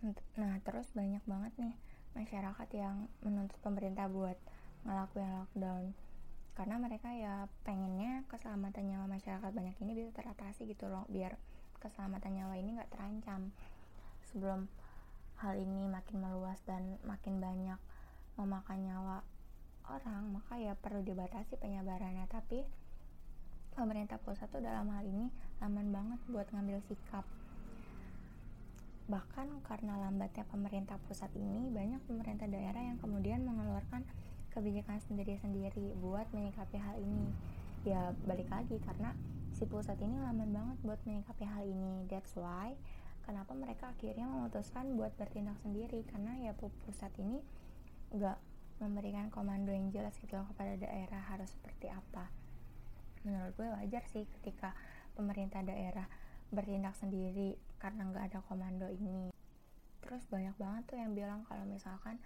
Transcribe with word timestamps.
Nah, 0.00 0.56
terus 0.64 0.88
banyak 0.96 1.20
banget 1.28 1.52
nih 1.60 1.74
masyarakat 2.16 2.68
yang 2.72 3.06
menuntut 3.20 3.60
pemerintah 3.60 4.08
buat 4.08 4.36
ngelakuin 4.88 5.28
lockdown. 5.28 5.84
Karena 6.56 6.76
mereka 6.80 7.12
ya 7.12 7.46
pengennya 7.64 8.24
keselamatan 8.32 8.88
nyawa 8.88 9.06
masyarakat 9.08 9.50
banyak 9.52 9.76
ini 9.80 9.92
bisa 9.96 10.10
teratasi 10.16 10.64
gitu 10.68 10.88
loh 10.88 11.04
biar 11.12 11.36
keselamatan 11.80 12.36
nyawa 12.36 12.56
ini 12.56 12.76
nggak 12.76 12.92
terancam. 12.92 13.52
Sebelum 14.32 14.68
hal 15.40 15.54
ini 15.56 15.88
makin 15.88 16.20
meluas 16.20 16.60
dan 16.64 17.00
makin 17.04 17.40
banyak 17.40 17.80
memakan 18.36 18.80
nyawa 18.80 19.20
orang 19.88 20.32
maka 20.32 20.56
ya 20.56 20.72
perlu 20.76 21.04
dibatasi 21.04 21.60
penyebarannya. 21.60 22.24
Tapi 22.28 22.64
pemerintah 23.76 24.16
pusat 24.20 24.48
tuh 24.48 24.64
dalam 24.64 24.88
hal 24.92 25.04
ini 25.04 25.28
aman 25.60 25.92
banget 25.92 26.20
buat 26.28 26.48
ngambil 26.52 26.80
sikap 26.88 27.24
bahkan 29.10 29.50
karena 29.66 29.98
lambatnya 29.98 30.46
pemerintah 30.46 30.96
pusat 31.10 31.28
ini 31.34 31.66
banyak 31.74 31.98
pemerintah 32.06 32.46
daerah 32.46 32.78
yang 32.78 32.96
kemudian 33.02 33.42
mengeluarkan 33.42 34.06
kebijakan 34.54 35.02
sendiri-sendiri 35.02 35.98
buat 35.98 36.30
menyikapi 36.30 36.78
hal 36.78 36.94
ini. 37.02 37.26
Ya 37.82 38.14
balik 38.22 38.46
lagi 38.46 38.78
karena 38.78 39.10
si 39.50 39.66
pusat 39.66 39.98
ini 39.98 40.14
lamban 40.22 40.54
banget 40.54 40.78
buat 40.86 41.00
menyikapi 41.02 41.42
hal 41.42 41.66
ini. 41.66 42.06
That's 42.06 42.38
why 42.38 42.78
kenapa 43.26 43.50
mereka 43.58 43.90
akhirnya 43.90 44.30
memutuskan 44.30 44.94
buat 44.94 45.10
bertindak 45.18 45.58
sendiri? 45.58 46.06
Karena 46.06 46.38
ya 46.38 46.54
pusat 46.54 47.10
ini 47.18 47.42
nggak 48.14 48.38
memberikan 48.80 49.28
komando 49.28 49.74
yang 49.74 49.92
jelas 49.92 50.16
gitu 50.22 50.38
loh 50.38 50.46
kepada 50.54 50.78
daerah 50.78 51.20
harus 51.34 51.50
seperti 51.50 51.90
apa. 51.90 52.30
Menurut 53.26 53.52
gue 53.58 53.68
wajar 53.68 54.06
sih 54.08 54.24
ketika 54.40 54.72
pemerintah 55.12 55.60
daerah 55.60 56.08
bertindak 56.50 56.98
sendiri 56.98 57.54
karena 57.78 58.10
nggak 58.10 58.34
ada 58.34 58.38
komando 58.44 58.90
ini. 58.90 59.30
Terus 60.02 60.26
banyak 60.26 60.54
banget 60.58 60.82
tuh 60.90 60.98
yang 60.98 61.14
bilang 61.14 61.46
kalau 61.46 61.62
misalkan 61.66 62.18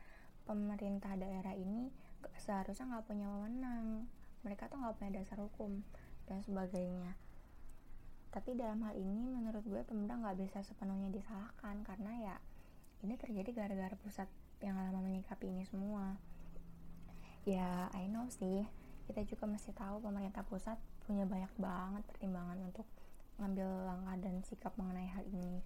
pemerintah 0.49 1.13
daerah 1.17 1.53
ini 1.53 1.93
seharusnya 2.41 2.89
nggak 2.89 3.07
punya 3.07 3.29
wewenang. 3.29 4.09
Mereka 4.45 4.69
tuh 4.69 4.81
nggak 4.81 4.97
punya 4.97 5.11
dasar 5.21 5.41
hukum 5.41 5.85
dan 6.25 6.41
sebagainya. 6.41 7.17
Tapi 8.33 8.59
dalam 8.59 8.83
hal 8.83 8.99
ini 8.99 9.31
menurut 9.31 9.63
gue 9.63 9.81
pemerintah 9.87 10.19
nggak 10.19 10.39
bisa 10.43 10.59
sepenuhnya 10.67 11.13
disalahkan 11.13 11.87
karena 11.87 12.13
ya 12.19 12.37
ini 13.07 13.15
terjadi 13.15 13.53
gara-gara 13.53 13.95
pusat 14.01 14.27
yang 14.65 14.81
lama 14.81 15.05
menyikapi 15.05 15.53
ini 15.53 15.63
semua. 15.69 16.17
Ya 17.45 17.93
I 17.93 18.09
know 18.09 18.27
sih. 18.33 18.65
Kita 19.05 19.21
juga 19.29 19.45
mesti 19.45 19.77
tahu 19.77 20.01
pemerintah 20.01 20.41
pusat 20.49 20.81
punya 21.05 21.29
banyak 21.29 21.53
banget 21.61 22.03
pertimbangan 22.09 22.57
untuk 22.65 22.89
ngambil 23.39 23.67
langkah 23.87 24.17
dan 24.23 24.41
sikap 24.47 24.73
mengenai 24.79 25.11
hal 25.11 25.25
ini. 25.31 25.59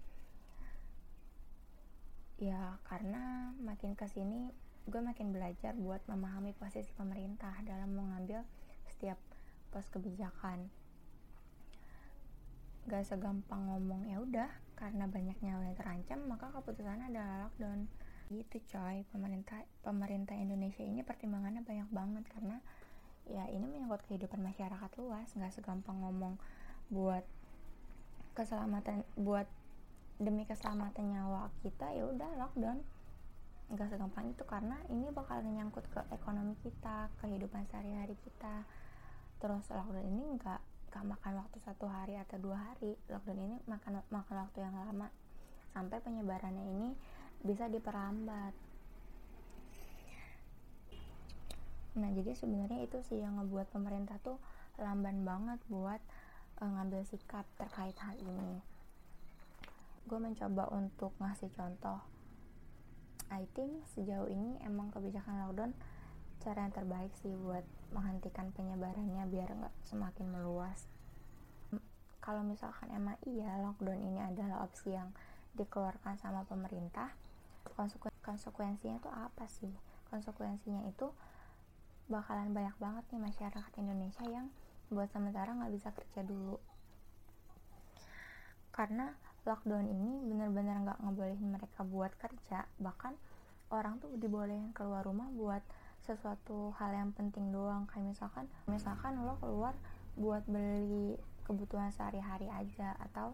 Ya 2.39 2.79
karena 2.87 3.51
makin 3.59 3.99
ke 3.99 4.07
sini 4.07 4.55
gue 4.87 5.01
makin 5.03 5.29
belajar 5.35 5.75
buat 5.77 6.01
memahami 6.09 6.55
posisi 6.57 6.89
pemerintah 6.97 7.53
dalam 7.61 7.93
mengambil 7.93 8.41
setiap 8.89 9.19
pos 9.69 9.85
kebijakan. 9.93 10.71
Gak 12.89 13.05
segampang 13.05 13.69
ngomong 13.69 14.09
ya 14.09 14.17
udah 14.23 14.49
karena 14.73 15.05
banyak 15.05 15.37
nyawa 15.45 15.69
yang 15.69 15.77
terancam 15.77 16.19
maka 16.25 16.49
keputusannya 16.55 17.13
adalah 17.13 17.45
lockdown. 17.45 17.85
Gitu 18.33 18.57
coy. 18.71 19.05
Pemerintah 19.13 19.61
pemerintah 19.85 20.33
Indonesia 20.33 20.81
ini 20.81 21.05
pertimbangannya 21.05 21.61
banyak 21.61 21.89
banget 21.93 22.25
karena 22.33 22.57
ya 23.29 23.45
ini 23.51 23.69
menyangkut 23.69 24.01
kehidupan 24.09 24.41
masyarakat 24.41 24.91
luas. 24.97 25.29
Nggak 25.37 25.53
segampang 25.53 26.01
ngomong 26.01 26.41
buat 26.89 27.27
keselamatan 28.39 29.03
buat 29.19 29.43
demi 30.15 30.47
keselamatan 30.47 31.11
nyawa 31.11 31.51
kita 31.59 31.91
ya 31.91 32.07
udah 32.07 32.39
lockdown. 32.39 32.79
Nggak 33.67 33.91
segampang 33.91 34.31
itu 34.31 34.43
karena 34.47 34.79
ini 34.87 35.11
bakal 35.11 35.43
menyangkut 35.43 35.83
ke 35.91 35.99
ekonomi 36.15 36.55
kita 36.63 37.11
kehidupan 37.19 37.67
sehari-hari 37.67 38.15
kita. 38.23 38.63
Terus 39.43 39.67
lockdown 39.67 40.07
ini 40.07 40.39
nggak 40.39 40.61
gak 40.89 41.05
makan 41.05 41.45
waktu 41.45 41.57
satu 41.61 41.85
hari 41.91 42.15
atau 42.15 42.39
dua 42.39 42.55
hari. 42.71 42.95
Lockdown 43.11 43.39
ini 43.43 43.57
makan 43.67 43.99
makan 44.07 44.35
waktu 44.47 44.63
yang 44.63 44.75
lama. 44.79 45.11
Sampai 45.75 45.99
penyebarannya 45.99 46.63
ini 46.63 46.95
bisa 47.43 47.67
diperambat. 47.67 48.55
Nah 51.99 52.09
jadi 52.15 52.31
sebenarnya 52.31 52.87
itu 52.87 53.03
sih 53.03 53.19
yang 53.19 53.37
ngebuat 53.37 53.75
pemerintah 53.75 54.15
tuh 54.23 54.39
lamban 54.79 55.27
banget 55.27 55.59
buat 55.67 55.99
uh, 56.59 56.69
ngambil 56.69 57.03
sikap 57.07 57.47
terkait 57.55 57.95
hal 57.99 58.15
ini. 58.19 58.59
Gue 60.05 60.19
mencoba 60.19 60.67
untuk 60.75 61.15
ngasih 61.19 61.51
contoh. 61.55 62.03
I 63.29 63.45
think 63.53 63.85
sejauh 63.93 64.25
ini 64.27 64.57
emang 64.65 64.89
kebijakan 64.89 65.45
lockdown 65.45 65.71
cara 66.39 66.65
yang 66.65 66.73
terbaik 66.73 67.13
sih 67.19 67.35
buat 67.35 67.61
menghentikan 67.91 68.49
penyebarannya 68.55 69.27
biar 69.27 69.49
nggak 69.53 69.75
semakin 69.85 70.27
meluas. 70.33 70.87
Kalau 72.19 72.43
misalkan 72.43 72.89
emang 72.91 73.15
iya 73.27 73.59
lockdown 73.61 74.01
ini 74.01 74.19
adalah 74.23 74.65
opsi 74.65 74.97
yang 74.97 75.13
dikeluarkan 75.55 76.19
sama 76.19 76.45
pemerintah 76.45 77.11
konsekuen 77.75 78.11
konsekuensinya 78.25 78.97
itu 78.99 79.09
apa 79.09 79.45
sih? 79.47 79.71
Konsekuensinya 80.09 80.83
itu 80.89 81.13
bakalan 82.09 82.49
banyak 82.51 82.75
banget 82.81 83.03
nih 83.13 83.21
masyarakat 83.21 83.71
Indonesia 83.77 84.25
yang 84.25 84.49
buat 84.89 85.09
sementara 85.13 85.53
nggak 85.53 85.73
bisa 85.73 85.89
kerja 85.93 86.21
dulu. 86.25 86.57
Karena 88.73 89.13
lockdown 89.45 89.85
ini 89.89 90.21
benar-benar 90.25 90.83
nggak 90.85 90.99
ngebolehin 91.05 91.49
mereka 91.49 91.81
buat 91.85 92.13
kerja. 92.17 92.65
Bahkan 92.81 93.13
orang 93.69 94.01
tuh 94.01 94.13
dibolehin 94.17 94.73
keluar 94.73 95.05
rumah 95.05 95.29
buat 95.33 95.61
sesuatu 96.03 96.73
hal 96.77 96.93
yang 96.93 97.11
penting 97.13 97.53
doang. 97.53 97.85
Kayak 97.89 98.17
misalkan 98.17 98.45
misalkan 98.65 99.13
lo 99.21 99.37
keluar 99.41 99.77
buat 100.19 100.43
beli 100.49 101.15
kebutuhan 101.45 101.89
sehari-hari 101.89 102.45
aja 102.49 102.93
atau 103.09 103.33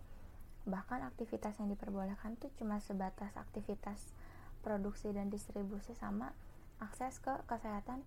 bahkan 0.66 1.04
aktivitas 1.06 1.62
yang 1.62 1.70
diperbolehkan 1.70 2.40
tuh 2.42 2.50
cuma 2.58 2.82
sebatas 2.82 3.38
aktivitas 3.38 4.16
produksi 4.66 5.14
dan 5.14 5.30
distribusi 5.30 5.94
sama 5.94 6.34
akses 6.82 7.22
ke 7.22 7.32
kesehatan 7.46 8.02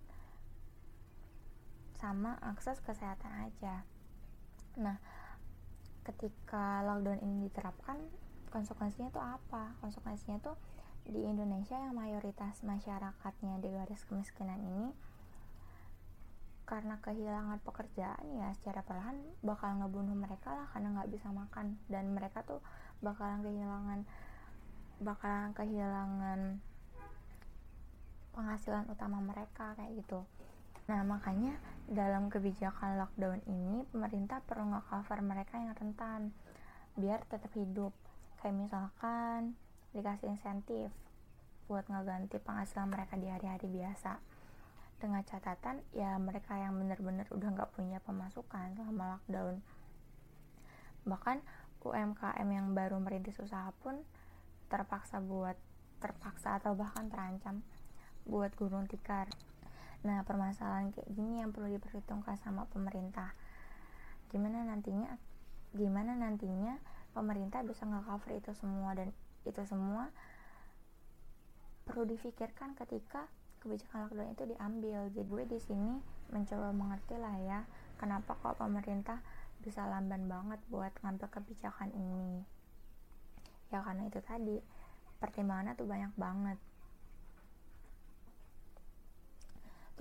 sama 1.99 2.39
akses 2.41 2.79
kesehatan 2.81 3.51
aja. 3.51 3.83
Nah 4.79 4.97
ketika 6.07 6.81
lockdown 6.87 7.21
ini 7.21 7.51
diterapkan 7.51 7.99
konsekuensinya 8.49 9.11
tuh 9.11 9.21
apa? 9.21 9.77
Konsekuensinya 9.83 10.39
tuh 10.41 10.57
di 11.05 11.27
Indonesia 11.27 11.77
yang 11.77 11.99
mayoritas 11.99 12.63
masyarakatnya 12.63 13.61
di 13.61 13.69
garis 13.75 14.07
kemiskinan 14.07 14.63
ini 14.63 14.95
karena 16.69 17.01
kehilangan 17.01 17.65
pekerjaan 17.65 18.29
ya 18.37 18.53
secara 18.61 18.85
perlahan 18.85 19.17
bakal 19.41 19.73
ngebunuh 19.81 20.13
mereka 20.13 20.53
lah 20.53 20.69
karena 20.71 21.01
nggak 21.01 21.11
bisa 21.11 21.29
makan. 21.35 21.77
Dan 21.91 22.15
mereka 22.15 22.47
tuh 22.47 22.63
bakalan 23.03 23.43
kehilangan 23.43 24.01
bakalan 25.03 25.51
kehilangan 25.55 26.41
penghasilan 28.39 28.87
utama 28.87 29.19
mereka 29.19 29.75
kayak 29.75 29.99
gitu 29.99 30.23
nah 30.89 31.05
makanya 31.05 31.53
dalam 31.85 32.33
kebijakan 32.33 32.97
lockdown 32.97 33.45
ini 33.45 33.85
pemerintah 33.93 34.41
perlu 34.41 34.73
nge-cover 34.73 35.21
mereka 35.21 35.61
yang 35.61 35.77
rentan 35.77 36.33
biar 36.97 37.23
tetap 37.29 37.53
hidup. 37.55 37.93
Kayak 38.41 38.57
misalkan 38.57 39.53
dikasih 39.93 40.33
insentif 40.33 40.89
buat 41.69 41.85
ngeganti 41.93 42.41
penghasilan 42.41 42.89
mereka 42.89 43.21
di 43.21 43.29
hari-hari 43.29 43.69
biasa. 43.69 44.17
Dengan 44.99 45.23
catatan 45.23 45.85
ya 45.93 46.17
mereka 46.17 46.57
yang 46.57 46.75
benar-benar 46.75 47.29
udah 47.31 47.49
nggak 47.53 47.73
punya 47.77 48.01
pemasukan 48.03 48.75
selama 48.75 49.17
lockdown. 49.17 49.61
Bahkan 51.05 51.39
UMKM 51.85 52.49
yang 52.49 52.73
baru 52.73 52.97
merintis 52.97 53.39
usaha 53.39 53.71
pun 53.85 54.01
terpaksa 54.73 55.21
buat 55.21 55.55
terpaksa 56.01 56.59
atau 56.59 56.73
bahkan 56.73 57.13
terancam 57.13 57.61
buat 58.29 58.53
gulung 58.59 58.85
tikar 58.91 59.31
nah 60.07 60.23
permasalahan 60.23 60.95
kayak 60.95 61.11
gini 61.11 61.43
yang 61.43 61.51
perlu 61.51 61.71
diperhitungkan 61.75 62.39
sama 62.39 62.67
pemerintah. 62.71 63.35
Gimana 64.31 64.63
nantinya 64.63 65.19
gimana 65.75 66.17
nantinya 66.17 66.79
pemerintah 67.13 67.61
bisa 67.67 67.85
nge-cover 67.85 68.39
itu 68.39 68.53
semua 68.57 68.95
dan 68.95 69.11
itu 69.45 69.63
semua 69.67 70.09
perlu 71.89 72.05
difikirkan 72.05 72.77
ketika 72.77 73.27
kebijakan 73.59 74.07
lockdown 74.07 74.33
itu 74.33 74.45
diambil. 74.55 74.99
Jadi 75.11 75.23
gue 75.27 75.43
di 75.49 75.59
sini 75.59 75.95
mencoba 76.31 76.71
mengerti 76.71 77.17
lah 77.17 77.37
ya 77.43 77.61
kenapa 77.99 78.37
kok 78.39 78.61
pemerintah 78.61 79.19
bisa 79.59 79.83
lamban 79.89 80.31
banget 80.31 80.61
buat 80.71 80.93
ngambil 81.03 81.27
kebijakan 81.33 81.91
ini. 81.91 82.47
Ya 83.75 83.83
karena 83.83 84.07
itu 84.07 84.21
tadi 84.23 84.57
pertimbangannya 85.19 85.75
tuh 85.75 85.89
banyak 85.89 86.13
banget 86.15 86.59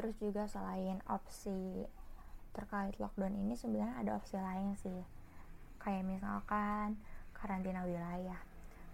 terus 0.08 0.24
juga 0.24 0.48
selain 0.48 1.04
opsi 1.12 1.84
terkait 2.56 2.96
lockdown 2.96 3.44
ini 3.44 3.60
sebenarnya 3.60 4.00
ada 4.00 4.16
opsi 4.16 4.40
lain 4.40 4.72
sih. 4.80 5.04
Kayak 5.84 6.08
misalkan 6.08 6.96
karantina 7.36 7.84
wilayah. 7.84 8.40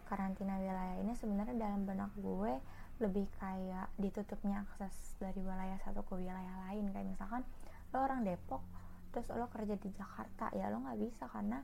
Karantina 0.10 0.58
wilayah 0.58 0.98
ini 0.98 1.14
sebenarnya 1.14 1.54
dalam 1.54 1.86
benak 1.86 2.10
gue 2.18 2.58
lebih 2.98 3.30
kayak 3.38 3.94
ditutupnya 4.02 4.66
akses 4.66 5.14
dari 5.22 5.38
wilayah 5.38 5.78
satu 5.86 6.02
ke 6.02 6.18
wilayah 6.18 6.66
lain. 6.66 6.90
Kayak 6.90 7.06
misalkan 7.14 7.46
lo 7.94 8.02
orang 8.02 8.26
Depok 8.26 8.66
terus 9.14 9.30
lo 9.38 9.46
kerja 9.54 9.78
di 9.78 9.94
Jakarta 9.94 10.50
ya 10.58 10.74
lo 10.74 10.82
nggak 10.82 10.98
bisa 10.98 11.30
karena 11.30 11.62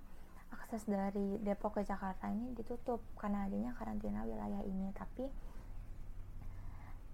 akses 0.54 0.86
dari 0.86 1.42
Depok 1.42 1.82
ke 1.82 1.90
Jakarta 1.90 2.30
ini 2.30 2.54
ditutup 2.54 3.02
karena 3.18 3.50
adanya 3.50 3.74
karantina 3.74 4.30
wilayah 4.30 4.62
ini. 4.62 4.94
Tapi 4.94 5.26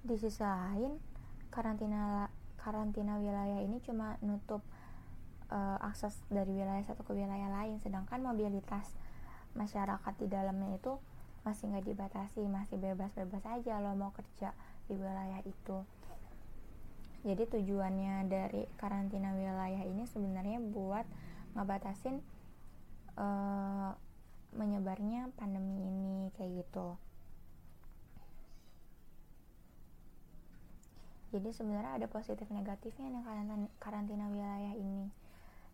di 0.04 0.20
sisi 0.20 0.44
lain 0.44 1.15
karantina 1.56 2.28
karantina 2.60 3.16
wilayah 3.16 3.64
ini 3.64 3.80
cuma 3.80 4.20
nutup 4.20 4.60
uh, 5.48 5.80
akses 5.80 6.20
dari 6.28 6.52
wilayah 6.52 6.84
satu 6.84 7.08
ke 7.08 7.16
wilayah 7.16 7.48
lain. 7.48 7.80
Sedangkan 7.80 8.20
mobilitas 8.20 8.92
masyarakat 9.56 10.14
di 10.20 10.28
dalamnya 10.28 10.76
itu 10.76 11.00
masih 11.48 11.72
nggak 11.72 11.86
dibatasi 11.88 12.42
masih 12.50 12.76
bebas-bebas 12.82 13.46
aja 13.48 13.80
lo 13.80 13.96
mau 13.96 14.12
kerja 14.12 14.52
di 14.92 15.00
wilayah 15.00 15.40
itu. 15.48 15.78
Jadi 17.24 17.44
tujuannya 17.50 18.28
dari 18.28 18.68
karantina 18.78 19.32
wilayah 19.34 19.82
ini 19.88 20.04
sebenarnya 20.06 20.60
buat 20.60 21.08
ngebatasin 21.56 22.20
uh, 23.18 23.96
menyebarnya 24.54 25.32
pandemi 25.40 25.80
ini 25.86 26.30
kayak 26.36 26.66
gitu 26.66 27.00
jadi 31.36 31.52
sebenarnya 31.52 32.00
ada 32.00 32.08
positif 32.08 32.48
negatifnya 32.48 33.12
nih 33.12 33.24
karantina, 33.84 34.32
wilayah 34.32 34.72
ini. 34.80 35.12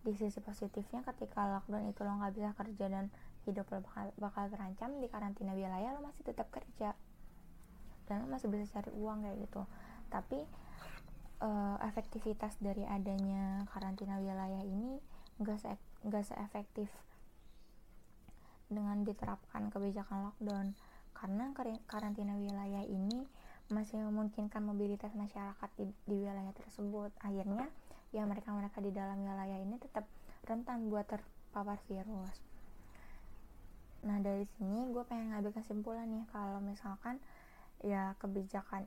Di 0.01 0.17
sisi 0.17 0.41
positifnya 0.41 1.05
ketika 1.05 1.45
lockdown 1.45 1.85
itu 1.85 2.01
lo 2.01 2.17
nggak 2.17 2.33
bisa 2.33 2.49
kerja 2.57 2.85
dan 2.89 3.13
hidup 3.45 3.69
lo 3.69 3.85
bakal, 3.85 4.09
bakal 4.17 4.49
terancam 4.49 4.97
di 4.97 5.05
karantina 5.05 5.53
wilayah 5.53 5.93
lo 5.93 6.01
masih 6.01 6.25
tetap 6.25 6.49
kerja. 6.49 6.97
Dan 8.09 8.25
lo 8.25 8.27
masih 8.33 8.49
bisa 8.49 8.81
cari 8.81 8.89
uang 8.89 9.21
kayak 9.21 9.37
gitu. 9.45 9.61
Tapi 10.09 10.41
uh, 11.45 11.77
efektivitas 11.85 12.57
dari 12.57 12.81
adanya 12.89 13.61
karantina 13.69 14.17
wilayah 14.17 14.65
ini 14.65 14.97
nggak 15.37 15.57
se 15.61 15.77
nggak 16.01 16.25
seefektif 16.25 16.89
dengan 18.65 19.05
diterapkan 19.05 19.69
kebijakan 19.69 20.25
lockdown. 20.25 20.73
Karena 21.13 21.53
karantina 21.85 22.33
wilayah 22.33 22.81
ini 22.81 23.29
masih 23.71 23.97
memungkinkan 24.03 24.59
mobilitas 24.61 25.15
masyarakat 25.15 25.69
di, 25.79 25.87
di 26.05 26.15
wilayah 26.19 26.53
tersebut. 26.53 27.09
Akhirnya 27.23 27.71
ya 28.11 28.27
mereka 28.27 28.51
mereka 28.51 28.83
di 28.83 28.91
dalam 28.91 29.23
wilayah 29.23 29.57
ini 29.57 29.79
tetap 29.79 30.03
rentan 30.43 30.91
buat 30.91 31.07
terpapar 31.07 31.79
virus. 31.87 32.35
Nah 34.03 34.19
dari 34.19 34.43
sini 34.59 34.91
gue 34.91 35.03
pengen 35.07 35.31
ngambil 35.31 35.55
kesimpulan 35.55 36.05
nih 36.11 36.27
kalau 36.29 36.59
misalkan 36.59 37.23
ya 37.81 38.13
kebijakan. 38.19 38.85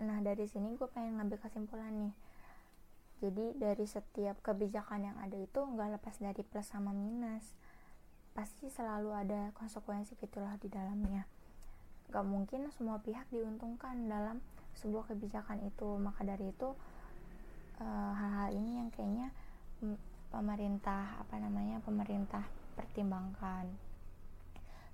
Nah 0.00 0.22
dari 0.22 0.46
sini 0.46 0.78
gue 0.78 0.88
pengen 0.88 1.18
ngambil 1.18 1.42
kesimpulan 1.42 1.90
nih. 1.90 2.14
Jadi 3.20 3.58
dari 3.60 3.84
setiap 3.84 4.40
kebijakan 4.40 5.12
yang 5.12 5.16
ada 5.20 5.36
itu 5.36 5.60
nggak 5.60 6.00
lepas 6.00 6.16
dari 6.22 6.40
plus 6.40 6.70
sama 6.70 6.94
minus. 6.94 7.52
Pasti 8.32 8.70
selalu 8.70 9.10
ada 9.12 9.50
konsekuensi 9.58 10.14
gitulah 10.16 10.54
di 10.56 10.70
dalamnya 10.70 11.39
gak 12.10 12.26
mungkin 12.26 12.68
semua 12.74 12.98
pihak 13.00 13.24
diuntungkan 13.30 14.10
dalam 14.10 14.42
sebuah 14.76 15.10
kebijakan 15.14 15.62
itu. 15.64 15.98
Maka 15.98 16.26
dari 16.26 16.50
itu 16.50 16.68
eh, 17.80 18.12
hal-hal 18.14 18.50
uh, 18.50 18.58
ini 18.58 18.70
yang 18.82 18.88
kayaknya 18.92 19.28
pemerintah 20.30 21.18
apa 21.18 21.40
namanya 21.42 21.82
pemerintah 21.82 22.46
pertimbangkan 22.78 23.89